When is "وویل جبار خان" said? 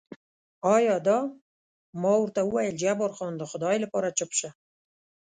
2.43-3.33